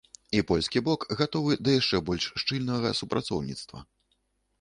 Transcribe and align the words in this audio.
І 0.37 0.39
польскі 0.51 0.79
бок 0.87 1.03
гатовы 1.19 1.57
да 1.67 1.75
яшчэ 1.75 1.99
больш 2.07 2.25
шчыльнага 2.45 2.95
супрацоўніцтва. 3.01 3.83